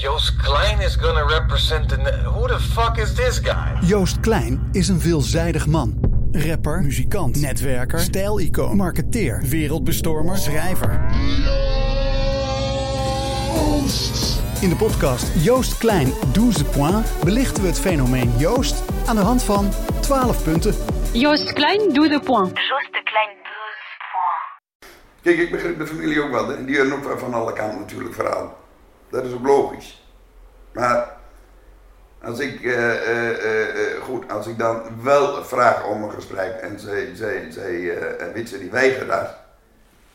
[0.00, 1.96] Joost Klein is gonna represent the.
[2.24, 3.86] Who the fuck is this guy?
[3.86, 5.98] Joost Klein is een veelzijdig man.
[6.32, 11.00] Rapper, muzikant, netwerker, stijlicoon, marketeer, wereldbestormer, schrijver.
[14.60, 19.42] In de podcast Joost Klein 12 points belichten we het fenomeen Joost aan de hand
[19.42, 20.74] van 12 punten.
[21.12, 22.58] Joost Klein, doe de point.
[22.58, 23.58] Joost de Klein 12
[24.12, 24.98] points.
[25.22, 26.54] Kijk, ik begrijp de familie ook wel.
[26.54, 28.66] En die hebben ook van alle kanten natuurlijk verhalen.
[29.10, 30.02] Dat is ook logisch.
[30.72, 31.16] Maar
[32.22, 36.80] als ik, eh, eh, eh, goed, als ik dan wel vraag om een gesprek en
[36.80, 39.34] zij, zij, zij, en ze, die weigert dat.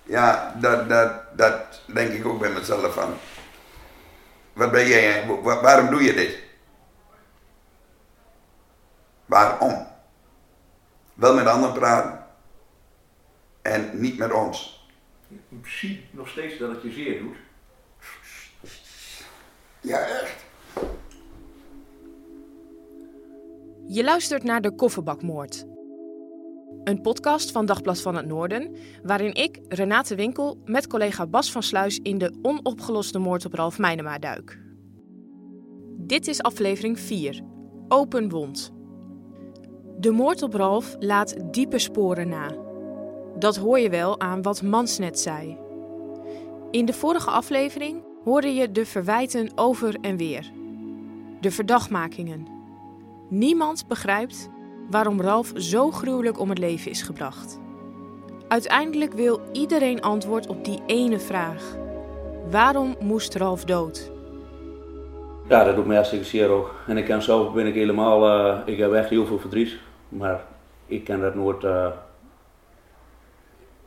[0.03, 3.13] Ja, dat, dat, dat denk ik ook bij mezelf van.
[4.53, 6.37] Wat ben jij, wa- waarom doe je dit?
[9.25, 9.87] Waarom?
[11.13, 12.25] Wel met anderen praten.
[13.61, 14.87] En niet met ons.
[15.29, 17.35] Ik zie nog steeds dat het je zeer doet.
[19.83, 20.45] Ja, echt.
[23.87, 25.65] Je luistert naar de Kofferbakmoord.
[26.83, 31.63] Een podcast van Dagblad van het Noorden, waarin ik, Renate Winkel, met collega Bas van
[31.63, 34.59] Sluis in de onopgeloste moord op Ralf Meinema duik.
[35.97, 37.41] Dit is aflevering 4,
[37.87, 38.71] Open Wond.
[39.99, 42.55] De moord op Ralf laat diepe sporen na.
[43.37, 45.57] Dat hoor je wel aan wat Mans net zei.
[46.71, 50.51] In de vorige aflevering hoorde je de verwijten over en weer.
[51.41, 52.47] De verdachtmakingen.
[53.29, 54.49] Niemand begrijpt
[54.89, 57.59] waarom Ralf zo gruwelijk om het leven is gebracht.
[58.47, 61.75] Uiteindelijk wil iedereen antwoord op die ene vraag.
[62.51, 64.11] Waarom moest Ralf dood?
[65.47, 66.75] Ja, dat doet me hartstikke zeer ook.
[66.87, 69.77] En ik kan zelf ben ik helemaal, eh, ik heb echt heel veel verdriet.
[70.09, 70.45] Maar
[70.85, 71.87] ik kan dat nooit, eh,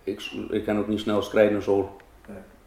[0.03, 1.97] ik, ik kan ook niet snel strijden en zo.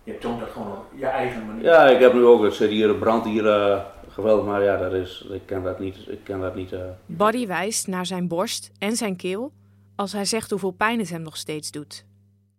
[0.10, 1.64] Je toont dat gewoon op je eigen manier.
[1.64, 4.94] Ja, ik heb nu ook, het zit hier, brand hier, eh, geweldig, maar ja, dat
[4.94, 8.72] is, ik kan dat niet, ik kan dat niet, eh, Barry wijst naar zijn borst
[8.80, 9.52] en zijn keel
[9.96, 12.06] als hij zegt hoeveel pijn het hem nog steeds doet.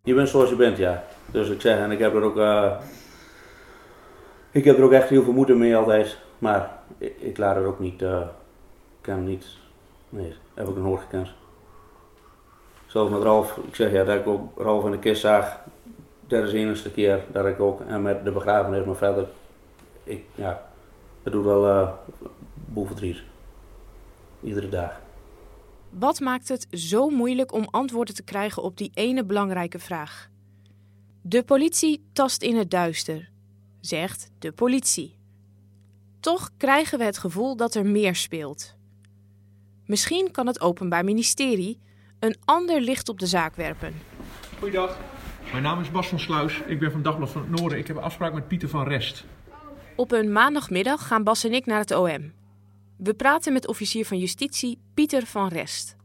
[0.02, 1.04] Je bent zoals je bent, ja.
[1.30, 2.72] Dus ik zeg, en ik heb er ook, eh,
[4.50, 6.18] ik heb er ook echt heel veel moeite mee altijd.
[6.38, 9.46] Maar ik, ik laat er ook niet, eh, ik kan niet,
[10.08, 11.28] nee, heb ik nooit gekend.
[12.86, 15.58] Zoals met Ralf, ik zeg ja, dat ik ook Ralf in de kist zag,
[16.30, 19.28] dat is de enige keer dat ik ook, en met de begrafenis, maar verder,
[20.04, 20.70] ik, ja,
[21.22, 21.92] het doet wel eh
[22.72, 23.22] boel verdriet.
[24.42, 25.00] Iedere dag.
[25.90, 30.28] Wat maakt het zo moeilijk om antwoorden te krijgen op die ene belangrijke vraag?
[31.22, 33.30] De politie tast in het duister,
[33.80, 35.18] zegt de politie.
[36.20, 38.74] Toch krijgen we het gevoel dat er meer speelt.
[39.86, 41.78] Misschien kan het Openbaar Ministerie
[42.18, 43.94] een ander licht op de zaak werpen.
[44.58, 44.98] Goeiedag.
[45.50, 46.60] Mijn naam is Bas van Sluis.
[46.66, 47.78] Ik ben van Dagblad van het Noorden.
[47.78, 49.24] Ik heb een afspraak met Pieter van Rest.
[49.96, 52.32] Op een maandagmiddag gaan Bas en ik naar het OM.
[52.96, 55.96] We praten met officier van justitie Pieter van Rest.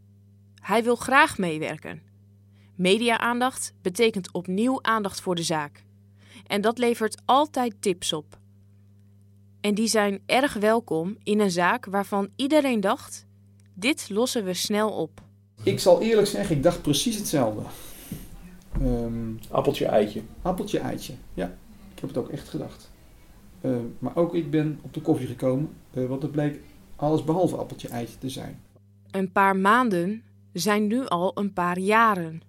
[0.61, 2.01] Hij wil graag meewerken.
[2.75, 5.83] Media-aandacht betekent opnieuw aandacht voor de zaak.
[6.47, 8.37] En dat levert altijd tips op.
[9.61, 13.25] En die zijn erg welkom in een zaak waarvan iedereen dacht:
[13.73, 15.21] dit lossen we snel op.
[15.63, 17.61] Ik zal eerlijk zeggen, ik dacht precies hetzelfde.
[18.81, 20.21] Ehm, Appeltje, eitje.
[20.41, 21.13] appeltje, eitje.
[21.33, 21.45] Ja,
[21.93, 22.91] ik heb het ook echt gedacht.
[23.61, 26.59] Ehm, maar ook ik ben op de koffie gekomen, eh, want het bleek
[26.95, 28.59] alles behalve appeltje, eitje te zijn.
[29.11, 32.41] Een paar maanden zijn nu al een paar jaren.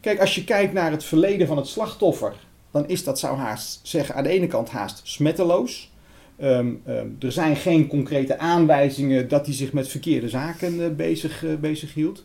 [0.00, 2.34] Kijk, als je kijkt naar het verleden van het slachtoffer,
[2.70, 5.92] dan is dat, zou haast zeggen, aan de ene kant haast smetteloos.
[6.36, 11.44] Ehm, ehm, er zijn geen concrete aanwijzingen dat hij zich met verkeerde zaken eh, bezig,
[11.44, 12.24] eh, bezig hield.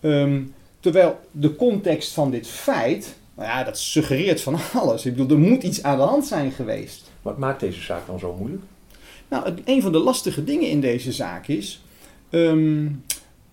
[0.00, 0.42] Ehm,
[0.82, 5.06] terwijl de context van dit feit, nou ja, dat suggereert van alles.
[5.06, 7.10] Ik bedoel, er moet iets aan de hand zijn geweest.
[7.22, 8.62] Wat maakt deze zaak dan zo moeilijk?
[9.28, 11.82] Nou, het- een van de lastige dingen in deze zaak is
[12.30, 12.86] ehm,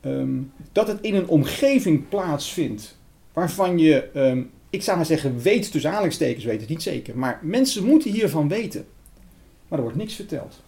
[0.02, 0.30] ehm,
[0.72, 2.98] dat het in een omgeving plaatsvindt
[3.34, 7.40] waarvan je, ehm, ik zou maar zeggen, weet tussen aanhalingstekens, weet het niet zeker, maar
[7.42, 8.86] mensen moeten hiervan weten.
[9.68, 10.62] Maar er wordt niks verteld.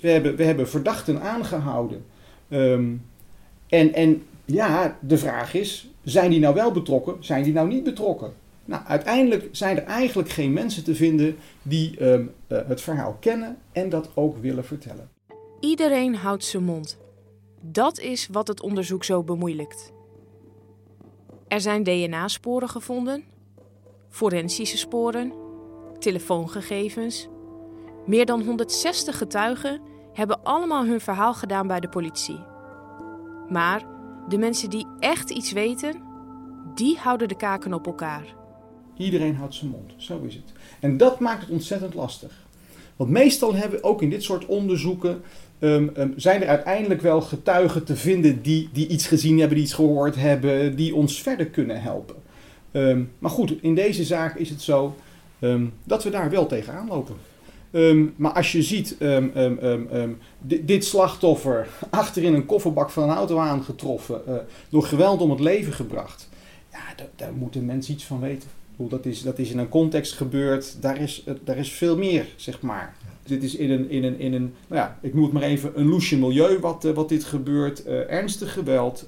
[0.00, 2.04] We hebben, we hebben verdachten aangehouden.
[2.48, 7.16] En, en ja, de vraag is, zijn die nou wel betrokken?
[7.20, 8.32] Zijn die nou niet betrokken?
[8.64, 13.56] Nou, uiteindelijk zijn er eigenlijk geen mensen te vinden die ehm, eh, het verhaal kennen
[13.72, 15.08] en dat ook willen vertellen.
[15.60, 16.98] Iedereen houdt zijn mond.
[17.60, 19.92] Dat is wat het onderzoek zo bemoeilijkt.
[21.48, 23.24] Er zijn DNA-sporen gevonden,
[24.08, 25.32] forensische sporen,
[25.98, 27.28] telefoongegevens.
[28.06, 29.80] Meer dan 160 getuigen
[30.12, 32.40] hebben allemaal hun verhaal gedaan bij de politie.
[33.48, 33.84] Maar
[34.30, 36.02] de mensen die echt iets weten,
[36.74, 38.34] die houden de kaken op elkaar.
[38.96, 40.52] Iedereen houdt zijn mond, zo is het.
[40.80, 42.32] En dat maakt het ontzettend lastig.
[42.96, 45.22] Want meestal hebben ook in dit soort onderzoeken
[45.58, 49.64] ehm, ehm, zijn er uiteindelijk wel getuigen te vinden die, die iets gezien hebben, die
[49.64, 52.16] iets gehoord hebben, die ons verder kunnen helpen.
[52.70, 54.94] Ehm, maar goed, in deze zaak is het zo
[55.84, 57.14] dat we daar wel tegenaan lopen.
[57.70, 58.96] Ehm, maar als je ziet
[60.40, 64.34] di- dit slachtoffer achterin een kofferbak van een auto aangetroffen, eh,
[64.68, 66.28] door geweld om het leven gebracht,
[66.72, 66.78] ja,
[67.16, 68.48] daar, moeten mensen iets van weten.
[68.48, 71.96] Ik bedoel, Dat is, dat is in een context gebeurd, daar is, daar is veel
[71.96, 72.94] meer, zeg maar.
[73.22, 75.72] Dit is in een, in een, in een nou ja, ik noem het maar even,
[75.74, 77.82] een loesje milieu wat, eh, wat dit gebeurt.
[77.84, 79.06] Eh, ernstig geweld,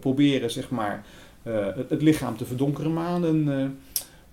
[0.00, 1.04] proberen, zeg maar,
[1.42, 3.58] het, het lichaam te verdonkeren maanden.
[3.60, 3.66] eh,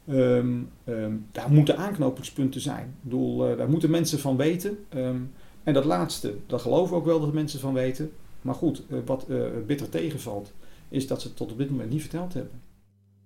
[0.10, 2.86] ehm, ehm, daar moeten aanknopingspunten zijn.
[2.86, 4.86] Ik bedoel, eh, daar moeten mensen van weten.
[4.90, 5.20] Ehm,
[5.64, 8.12] en dat laatste, dat geloven we ook wel dat mensen van weten.
[8.42, 10.54] Maar goed, eh, wat eh, bitter tegenvalt,
[10.90, 12.62] is dat ze het tot op dit moment niet verteld hebben.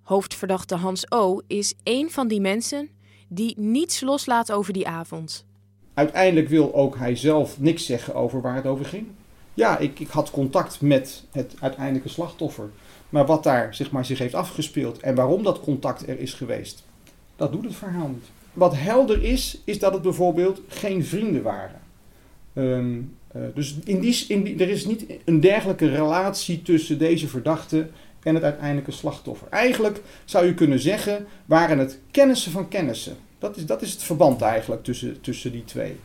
[0.02, 1.42] Hoofdverdachte Hans O.
[1.48, 2.90] is één van die mensen
[3.28, 5.46] die niets loslaat over die avond.
[5.94, 9.08] Uiteindelijk wil ook hij zelf niks zeggen over waar het over ging.
[9.54, 12.70] Ja, ik, ik had contact met het uiteindelijke slachtoffer.
[13.14, 16.84] Maar wat daar zeg maar, zich heeft afgespeeld en waarom dat contact er is geweest,
[17.36, 18.26] dat doet het verhaal niet.
[18.54, 21.82] Wat helder is, is dat het bijvoorbeeld geen vrienden waren.
[22.54, 27.28] Ehm, eh, dus in die, in die, er is niet een dergelijke relatie tussen deze
[27.28, 27.90] verdachte
[28.24, 29.48] en het uiteindelijke slachtoffer.
[29.50, 33.16] Eigenlijk zou je kunnen zeggen, waren het kennissen van kennissen.
[33.40, 35.96] Dat is, dat is het verband eigenlijk tussen, tussen die twee.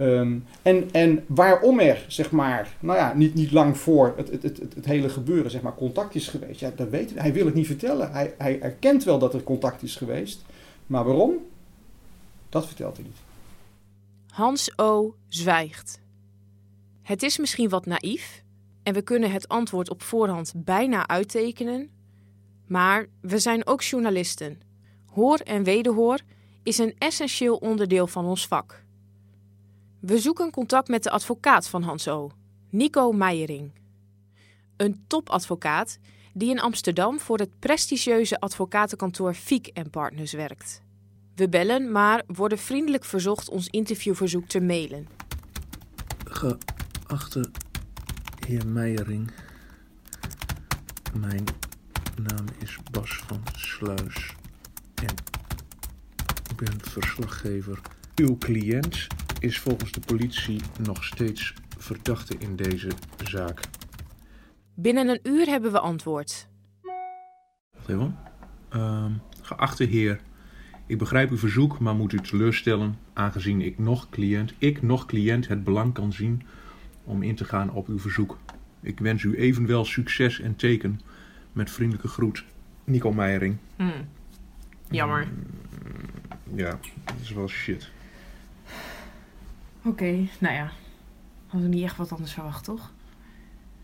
[0.00, 4.42] Ehm, en, en waarom er, zeg maar, nou ja, niet, niet lang voor het, het,
[4.42, 6.60] het, het, hele gebeuren, zeg maar, contact is geweest.
[6.60, 7.22] Ja, dat weet hij.
[7.22, 8.12] Hij wil het niet vertellen.
[8.12, 10.44] Hij, hij erkent wel dat er contact is geweest.
[10.86, 11.34] Maar waarom?
[12.48, 13.16] Dat vertelt hij niet.
[14.30, 15.14] Hans O.
[15.28, 16.00] zwijgt.
[17.02, 18.42] Het is misschien wat naïef
[18.82, 21.90] en we kunnen het antwoord op voorhand bijna uittekenen,
[22.66, 24.60] maar we zijn ook journalisten.
[25.06, 26.20] Hoor en wederhoor
[26.62, 28.88] is een essentieel onderdeel van ons vak.
[30.00, 32.30] We zoeken contact met de advocaat van Hans O.,
[32.70, 33.72] Nico Meijering.
[34.76, 35.98] Een topadvocaat
[36.32, 40.82] die in Amsterdam voor het prestigieuze advocatenkantoor Fiek en Partners werkt.
[41.34, 45.08] We bellen, maar worden vriendelijk verzocht ons interviewverzoek te mailen.
[46.24, 47.50] Geachte
[48.46, 49.30] heer Meijering,
[51.18, 51.44] mijn
[52.22, 54.34] naam is Bas van Sluis
[54.94, 55.14] en
[56.50, 57.80] ik ben verslaggever.
[58.14, 59.06] Uw cliënt
[59.40, 62.88] is volgens de politie nog steeds verdachte in deze
[63.24, 63.60] zaak.
[64.74, 66.48] Binnen een uur hebben we antwoord.
[67.70, 68.18] Wacht even.
[68.68, 70.20] Ehm, geachte heer,
[70.86, 75.48] ik begrijp uw verzoek, maar moet u teleurstellen, aangezien ik nog cliënt, ik nog cliënt
[75.48, 76.42] het belang kan zien
[77.04, 78.38] om in te gaan op uw verzoek.
[78.80, 81.00] Ik wens u evenwel succes en teken.
[81.52, 82.44] Met vriendelijke groet,
[82.84, 83.56] Nico Meijering.
[84.90, 85.28] Jammer.
[86.54, 87.90] Ja, dat is wel shit.
[89.84, 90.70] Oké, nou ja.
[91.46, 92.92] Hadden we niet echt wat anders verwacht, toch?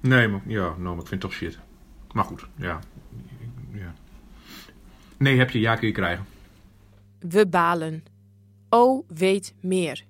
[0.00, 1.58] Nee, maar, ja, nou, maar ik vind het toch shit.
[2.12, 2.80] Maar goed, ja.
[3.72, 3.94] ja.
[5.16, 6.24] Nee, heb je, ja kun je krijgen.
[7.18, 8.04] We balen.
[8.68, 10.04] O weet meer.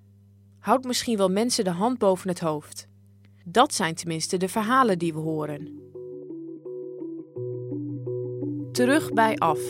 [0.58, 2.88] Houdt misschien wel mensen de hand boven het hoofd.
[3.44, 5.80] Dat zijn tenminste de verhalen die we horen.
[8.72, 9.60] Terug bij af.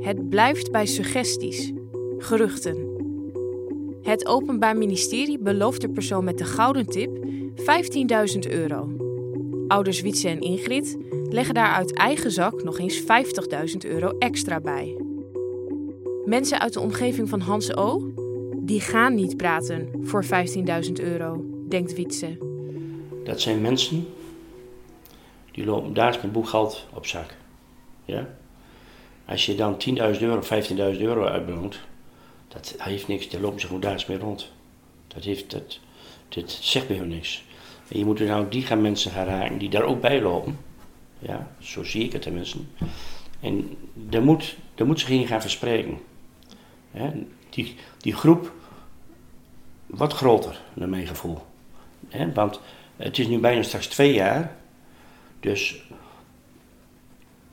[0.00, 1.72] Het blijft bij suggesties,
[2.18, 2.99] geruchten.
[4.02, 7.10] Het Openbaar Ministerie belooft de persoon met de gouden tip
[7.56, 8.88] 15.000 euro.
[9.68, 10.96] Ouders Wietse en Ingrid
[11.28, 13.06] leggen daar uit eigen zak nog eens 50.000
[13.80, 14.96] euro extra bij.
[16.24, 18.12] Mensen uit de omgeving van Hans O.
[18.56, 20.30] die gaan niet praten voor 15.000
[20.92, 22.38] euro, denkt Wietse.
[23.24, 24.06] Dat zijn mensen
[25.52, 27.36] die lopen daar met boekgeld op zak.
[28.04, 28.28] Ja?
[29.24, 31.80] Als je dan 10.000 euro of 15.000 euro uitbrengt,
[32.52, 34.52] dat heeft niks, daar lopen ze gewoon daar mee rond.
[35.06, 35.78] Dat, heeft, dat,
[36.28, 37.44] dit zegt bij hun niks.
[37.88, 40.58] En je moet er nou die gaan mensen gaan raken die daar ook bij lopen.
[41.18, 42.58] Ja, zo zie ik het tenminste.
[43.40, 45.98] En daar moet, daar moet zich in gaan verspreken.
[47.50, 48.52] Die, die groep
[49.86, 51.38] wat groter, naar mijn gevoel.
[52.34, 52.60] Want
[52.96, 54.56] het is nu bijna straks twee jaar.
[55.40, 55.82] Dus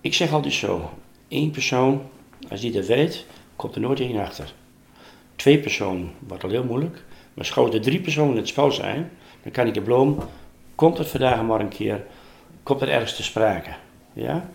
[0.01, 0.93] ik zeg altijd zo:
[1.27, 2.09] één persoon
[2.49, 3.25] Als die dat weet,
[3.55, 4.53] komt er nooit één achter.
[5.37, 7.03] Twee personen wordt al heel moeilijk.
[7.33, 9.11] Maar schouw er drie personen in het spel zijn,
[9.43, 10.19] dan kan ik de bloem,
[10.75, 12.05] komt het vandaag maar een keer,
[12.63, 13.75] komt er ergens te sprake.
[14.13, 14.49] Ja?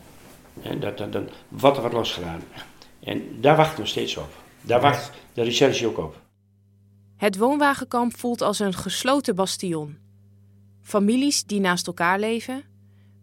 [0.62, 2.48] En dat, dat, dan wordt er wat losgelaten.
[3.00, 4.30] En daar wachten we steeds op.
[4.60, 6.20] Daar wacht de recherche ook op.
[7.16, 9.98] Het woonwagenkamp voelt als een gesloten bastion.
[10.80, 12.64] Families die naast elkaar leven,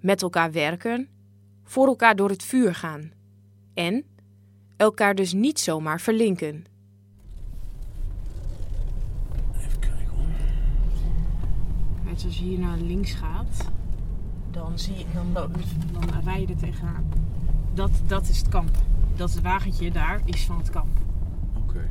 [0.02, 1.10] met elkaar werken,
[1.64, 3.12] voor elkaar door het vuur gaan.
[3.74, 4.06] En
[4.78, 6.66] elkaar dus niet zomaar verlinken.
[9.80, 9.92] Kijk,
[12.26, 13.72] als je hier naar links gaat,
[14.52, 17.12] dan, zie je, dan, dan rij je er tegenaan.
[17.74, 18.78] Dat, dat is het kamp.
[19.16, 20.98] Dat wagentje daar is van het kamp.
[21.58, 21.90] Oké.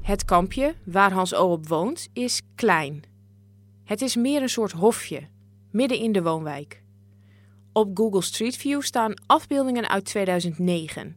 [0.00, 3.02] Het kampje waar Hans O op woont is klein.
[3.84, 5.28] Het is meer een soort hofje,
[5.70, 6.82] midden in de woonwijk.
[7.72, 11.16] Op Google Street View staan afbeeldingen uit 2009.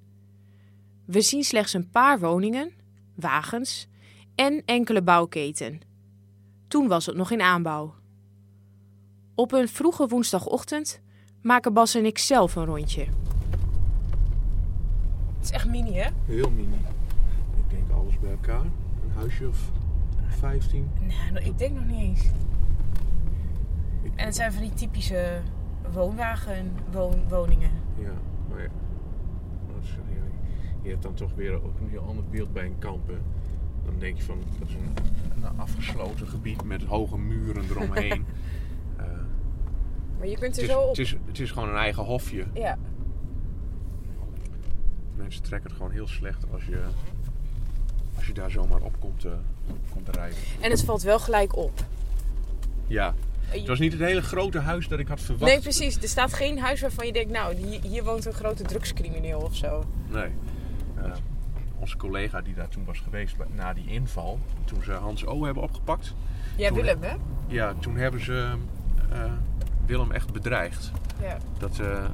[1.05, 2.72] We zien slechts een paar woningen,
[3.15, 3.89] wagens
[4.36, 5.80] en enkele bouwketen.
[6.68, 7.94] Toen was het nog in aanbouw.
[9.36, 11.02] Op een vroege woensdagochtend
[11.42, 13.06] maken Bas en ik zelf een rondje.
[15.38, 16.10] Het is echt mini, hè?
[16.26, 16.78] Heel mini.
[17.58, 18.66] Ik denk alles bij elkaar.
[19.04, 19.72] Een huisje of
[20.28, 20.90] 15.
[21.34, 22.26] Nee, ik denk nog niet eens.
[24.16, 25.42] En het zijn van die typische
[25.94, 27.72] woonwagenwoningen.
[27.98, 28.14] Ja,
[28.50, 28.70] maar ja.
[29.74, 30.20] Wat zeg je?
[30.82, 33.12] Je hebt dan toch weer ook een heel ander beeld bij een kamp.
[33.86, 34.94] Dan denk je van, dat is een,
[35.44, 38.26] een afgesloten gebied met hoge muren eromheen.
[38.98, 39.06] Eh,
[40.18, 40.90] Maar je kunt er zo op.
[40.90, 42.46] het, is, het is gewoon een eigen hofje.
[42.54, 42.78] Ja.
[45.16, 46.82] Mensen trekken het gewoon heel slecht als je,
[48.16, 49.32] als je daar zomaar op komt, eh,
[49.94, 50.38] komt rijden.
[50.60, 51.86] En het valt wel gelijk op.
[52.88, 53.14] Ja,
[53.46, 55.52] het was niet het hele grote huis dat ik had verwacht.
[55.52, 56.02] Nee, precies.
[56.02, 59.56] Er staat geen huis waarvan je denkt, nou, hier, hier woont een grote drugscrimineel of
[59.56, 59.84] zo.
[60.10, 60.30] Nee.
[61.82, 65.64] Onze collega die daar toen was geweest na die inval, toen ze Hans O hebben
[65.64, 66.14] opgepakt.
[66.58, 67.16] Ja, toen- Willem, hè?
[67.48, 68.54] Ja, toen hebben ze
[69.12, 69.32] eh,
[69.86, 70.92] Willem echt bedreigd.
[71.22, 71.38] Ja.
[71.60, 72.06] Dat, eh,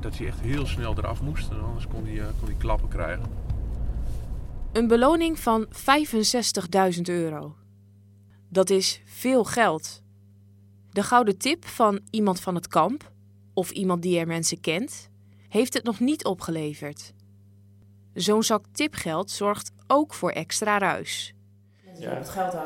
[0.00, 2.88] dat hij echt heel snel eraf moest, en anders kon hij, eh, kon hij klappen
[2.88, 3.24] krijgen.
[4.72, 7.56] Een beloning van 65.000 euro.
[8.48, 10.02] Dat is veel geld.
[10.90, 13.12] De gouden tip van iemand van het kamp,
[13.54, 15.10] of iemand die er mensen kent,
[15.48, 17.12] heeft het nog niet opgeleverd.
[18.18, 21.34] Zo'n zak tipgeld zorgt ook voor extra ruis.
[21.98, 22.10] Ja.
[22.14, 22.60] Het geld al.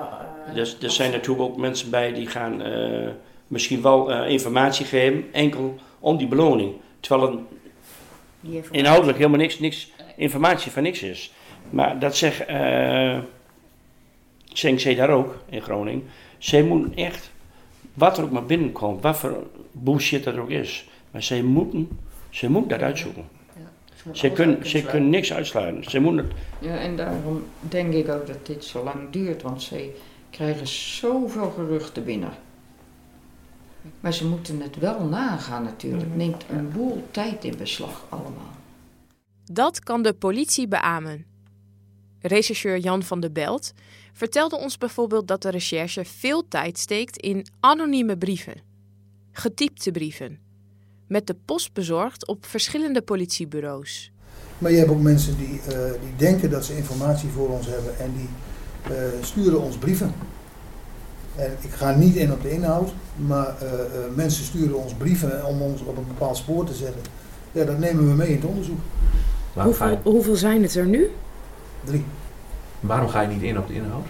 [0.47, 3.09] eh, Dus er zijn natuurlijk ook mensen bij die gaan eh,
[3.47, 6.75] misschien wel eh, informatie geven, enkel om die beloning.
[7.01, 7.41] Terwijl het
[8.71, 11.33] inhoudelijk helemaal niks, niks informatie van niks is.
[11.71, 13.19] Maar dat zegt, eh
[14.53, 16.05] Zeng zij daar ook in Groningen.
[16.39, 17.31] Zij moeten echt,
[17.95, 20.89] wat er ook maar binnenkomt, wat voor bullshit dat er ook is.
[21.11, 21.89] Maar zij moeten,
[22.31, 23.25] zij moeten dat uitzoeken.
[24.07, 25.91] Alles kunnen, zij kunnen niks uitsluiten.
[25.91, 29.63] Zij moeten het Ja, en daarom denk ik ook dat dit zo lang duurt, want
[29.63, 29.91] ze
[30.31, 32.33] krijgen zoveel geruchten binnen.
[34.01, 36.03] Maar ze moeten het wel nagaan natuurlijk.
[36.03, 38.51] Het neemt een boel tijd in beslag allemaal.
[39.45, 41.27] Dat kan de politie beamen.
[42.21, 43.73] Rechercheur Jan van der Belt
[44.13, 48.55] vertelde ons bijvoorbeeld dat de recherche veel tijd steekt in anonieme brieven,
[49.33, 50.39] getypte brieven,
[51.13, 54.13] met de post bezorgd op verschillende politiebureaus.
[54.59, 57.99] Maar je hebt ook mensen die, eh, die denken dat ze informatie voor ons hebben
[57.99, 58.29] en die
[58.83, 60.15] eh, sturen ons brieven.
[61.37, 63.79] En ik ga niet in op de inhoud, maar eh, eh,
[64.15, 67.03] mensen sturen ons brieven om ons op een bepaald spoor te zetten.
[67.53, 68.79] Ja, dat nemen we mee in het onderzoek.
[69.55, 71.11] Ga, je, Hoeveel zijn het er nu?
[71.85, 72.05] Drie.
[72.81, 74.07] waarom ga je niet in op de inhoud?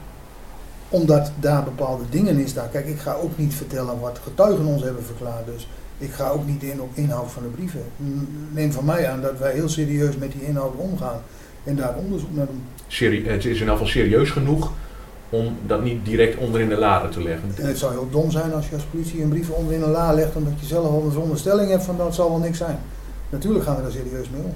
[0.88, 2.70] Omdat daar bepaalde dingen in staan.
[2.70, 5.46] Kijk, ik ga ook niet vertellen wat getuigen ons hebben verklaard.
[5.46, 5.68] Dus
[6.02, 7.82] ik ga ook niet in op inhoud van de brieven.
[8.50, 11.20] Neem van mij aan dat wij heel serieus met die inhoud omgaan
[11.64, 12.64] en daar onderzoek naar doen.
[12.86, 14.72] Serie- het is in ieder geval serieus genoeg
[15.28, 17.52] om dat niet direct onder in de lade te leggen.
[17.56, 19.90] En het zou heel dom zijn als je als politie een brief onder in een
[19.90, 22.78] la legt omdat je zelf al een veronderstelling hebt van dat zal wel niks zijn.
[23.30, 24.54] Natuurlijk gaan we daar serieus mee om.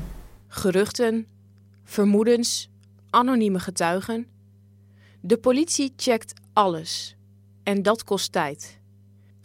[0.48, 1.26] Geruchten,
[1.84, 2.70] vermoedens,
[3.10, 4.26] anonieme getuigen.
[5.20, 7.16] De politie checkt alles.
[7.62, 8.78] En dat kost tijd.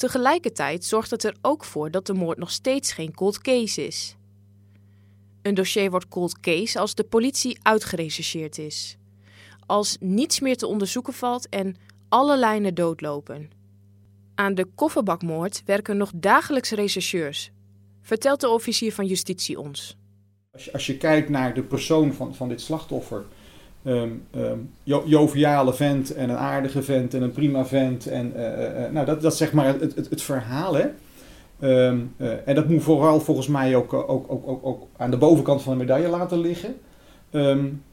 [0.01, 4.15] Tegelijkertijd zorgt het er ook voor dat de moord nog steeds geen cold case is.
[5.41, 8.97] Een dossier wordt cold case als de politie uitgerechercheerd is.
[9.65, 11.75] Als niets meer te onderzoeken valt en
[12.09, 13.49] alle lijnen doodlopen.
[14.35, 17.51] Aan de kofferbakmoord werken nog dagelijks rechercheurs,
[18.01, 19.97] vertelt de officier van justitie ons.
[20.51, 23.25] Als je, als je kijkt naar de persoon van, van dit slachtoffer.
[23.83, 28.07] Ehm, ehm, jo- joviale vent en een aardige vent en een prima vent.
[28.07, 30.73] En, eh, eh, nou, dat, dat is zeg maar het, het, het verhaal.
[30.75, 30.85] Hè?
[31.59, 35.11] Ehm, eh, en dat moet vooral volgens mij ook, eh, ook, ook, ook, ook aan
[35.11, 36.75] de bovenkant van de medaille laten liggen.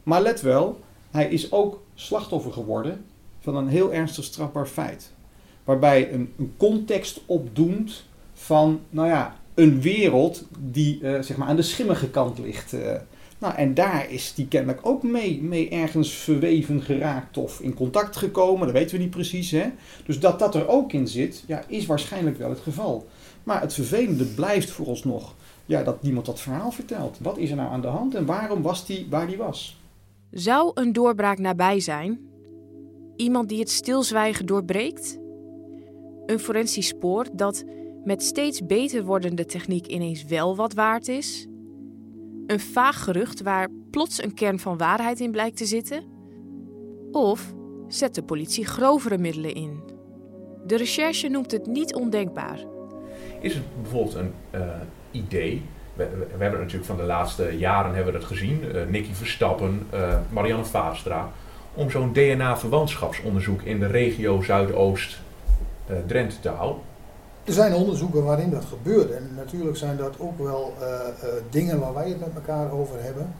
[0.02, 0.80] Maar let wel,
[1.10, 3.04] hij is ook slachtoffer geworden
[3.40, 5.12] van een heel ernstig strafbaar feit.
[5.64, 8.04] Waarbij een, een context opdoemt
[8.34, 12.72] van, nou ja, een wereld die eh, zeg maar aan de schimmige kant ligt.
[12.72, 12.92] eh.
[13.38, 18.16] Nou, en daar is die kennelijk ook mee, mee ergens verweven geraakt of in contact
[18.16, 18.66] gekomen.
[18.66, 19.50] Dat weten we niet precies.
[19.50, 19.66] Hè?
[20.06, 23.06] Dus dat dat er ook in zit, ja, is waarschijnlijk wel het geval.
[23.42, 25.34] Maar het vervelende blijft vooralsnog
[25.66, 27.18] ja, dat niemand dat verhaal vertelt.
[27.20, 29.80] Wat is er nou aan de hand en waarom was die waar die was?
[30.30, 32.20] Zou een doorbraak nabij zijn?
[33.16, 35.18] Iemand die het stilzwijgen doorbreekt?
[36.26, 37.64] Een forensisch spoor dat
[38.04, 41.46] met steeds beter wordende techniek ineens wel wat waard is?
[42.48, 46.02] Een vaag gerucht waar plots een kern van waarheid in blijkt te zitten?
[47.12, 47.52] Of
[47.88, 49.80] zet de politie grovere middelen in?
[50.66, 52.58] De recherche noemt het niet ondenkbaar.
[53.40, 54.60] Is het bijvoorbeeld een eh,
[55.10, 55.62] idee?
[55.94, 58.72] We, we- we hebben natuurlijk van de laatste jaren hebben we dat gezien.
[58.74, 61.32] eh Nicky Verstappen, eh, Marianne Vaarstra.
[61.74, 66.82] Om zo'n DNA-verwantschapsonderzoek in de regio Zuidoost-Drenthe te houden.
[67.48, 69.10] Er zijn onderzoeken waarin dat gebeurt.
[69.10, 73.02] En natuurlijk zijn dat ook wel eh, eh, dingen waar wij het met elkaar over
[73.02, 73.34] hebben.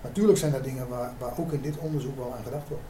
[0.00, 2.84] Natuurlijk zijn dat dingen waar, waar ook in dit onderzoek wel aan gedacht wordt.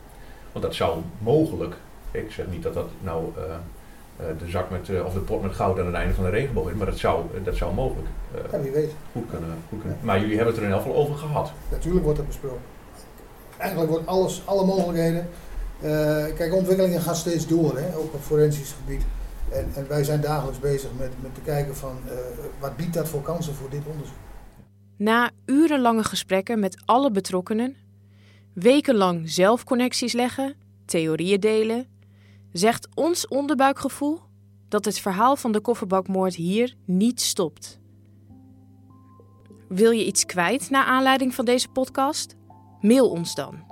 [0.52, 1.74] Want dat zou mogelijk,
[2.10, 5.78] ik zeg niet dat dat nou eh, de zak met, of de pot met goud
[5.78, 8.08] aan het einde van de regenboog is, maar dat zou, dat zou mogelijk
[8.52, 8.92] Ja, wie weet.
[9.12, 9.98] goed, kunnen, goed kunnen.
[10.00, 11.52] Maar jullie hebben het er in elk geval over gehad.
[11.70, 12.60] Natuurlijk wordt dat besproken.
[13.56, 15.28] Eigenlijk wordt alles, alle mogelijkheden.
[16.36, 19.02] kijk, ontwikkelingen gaan steeds door, hè, ook op forensisch gebied.
[19.52, 22.16] En, en wij zijn dagelijks bezig met, met te kijken van eh,
[22.60, 24.16] wat biedt dat voor kansen voor dit onderzoek.
[24.96, 27.76] Na urenlange gesprekken met alle betrokkenen,
[28.52, 31.86] wekenlang zelf connecties leggen, theorieën delen,
[32.52, 34.20] zegt ons onderbuikgevoel
[34.68, 37.80] dat het verhaal van de kofferbakmoord hier niet stopt.
[39.68, 42.36] Wil je iets kwijt naar aanleiding van deze podcast?
[42.80, 43.64] Mail ons dan.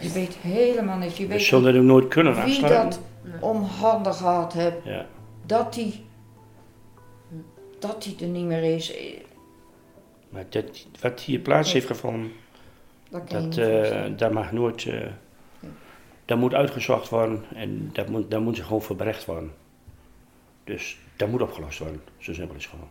[0.00, 1.16] Je weet helemaal niet.
[1.16, 2.90] Je We weet zullen nooit kunnen wie afsluiten.
[2.90, 3.00] dat
[3.40, 4.76] om handen gehad heeft.
[4.84, 5.06] Ja.
[5.46, 6.00] Dat hij.
[7.78, 8.94] Dat hij er niet meer is.
[10.28, 12.32] Maar dat, wat hier plaats heeft gevonden,
[13.28, 14.86] Dat eh, dat mag nooit.
[14.86, 15.06] eh,
[16.24, 19.52] dat moet uitgezocht worden en dat moet, dat moet gewoon verbrecht worden.
[20.64, 22.02] Dus dat moet opgelost worden.
[22.18, 22.88] Zo simpel is het gewoon.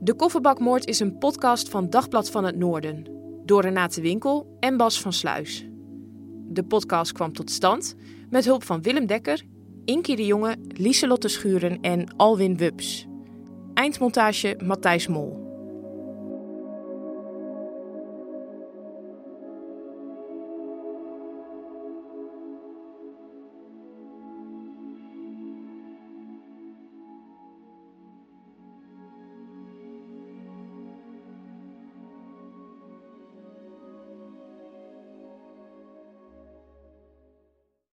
[0.00, 3.06] De Kofferbakmoord is een podcast van Dagblad van het Noorden.
[3.44, 5.68] Door Renate Winkel en Bas van Sluis.
[6.48, 7.96] De podcast kwam tot stand
[8.30, 9.44] met hulp van Willem Dekker,
[9.84, 13.06] Inkie de Jonge, Lieselotte Schuren en Alwin Wubs.
[13.74, 15.47] Eindmontage Matthijs Mol.